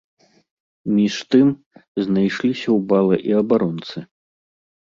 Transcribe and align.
Між 0.95 1.15
тым, 1.35 1.47
знайшліся 2.05 2.65
ў 2.77 2.79
бала 2.93 3.15
і 3.33 3.37
абаронцы. 3.43 3.97